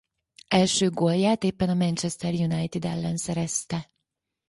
[0.47, 3.91] Első gólját éppen a Manchester United ellen szerezte.